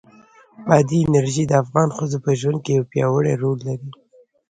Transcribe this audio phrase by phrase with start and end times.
[0.67, 3.89] بادي انرژي د افغان ښځو په ژوند کې یو پیاوړی رول لري.